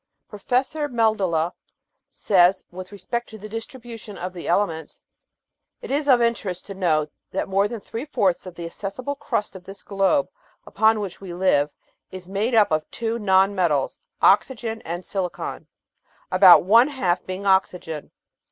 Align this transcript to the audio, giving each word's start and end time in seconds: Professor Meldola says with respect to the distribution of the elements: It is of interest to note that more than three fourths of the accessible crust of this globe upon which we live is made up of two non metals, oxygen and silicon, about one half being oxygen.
Professor 0.27 0.89
Meldola 0.89 1.53
says 2.09 2.65
with 2.71 2.91
respect 2.91 3.29
to 3.29 3.37
the 3.37 3.47
distribution 3.47 4.17
of 4.17 4.33
the 4.33 4.47
elements: 4.47 4.99
It 5.79 5.91
is 5.91 6.07
of 6.07 6.21
interest 6.23 6.65
to 6.65 6.73
note 6.73 7.11
that 7.29 7.47
more 7.47 7.67
than 7.67 7.79
three 7.79 8.05
fourths 8.05 8.47
of 8.47 8.55
the 8.55 8.65
accessible 8.65 9.13
crust 9.13 9.55
of 9.55 9.63
this 9.65 9.83
globe 9.83 10.27
upon 10.65 11.01
which 11.01 11.21
we 11.21 11.35
live 11.35 11.71
is 12.09 12.27
made 12.27 12.55
up 12.55 12.71
of 12.71 12.89
two 12.89 13.19
non 13.19 13.53
metals, 13.53 13.99
oxygen 14.23 14.81
and 14.81 15.05
silicon, 15.05 15.67
about 16.31 16.63
one 16.63 16.87
half 16.87 17.23
being 17.23 17.45
oxygen. 17.45 18.09